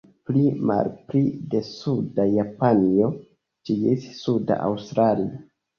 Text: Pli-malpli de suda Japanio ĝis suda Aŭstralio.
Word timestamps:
Pli-malpli 0.27 1.21
de 1.51 1.61
suda 1.69 2.27
Japanio 2.33 3.13
ĝis 3.71 4.13
suda 4.25 4.63
Aŭstralio. 4.73 5.43